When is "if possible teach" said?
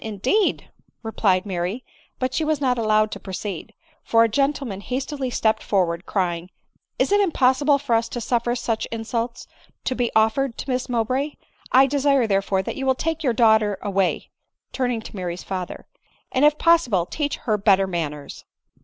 16.45-17.35